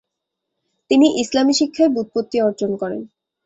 [0.91, 3.01] তিনি ইসলামি শিক্ষায় ব্যুৎপত্তি অর্জন করেন।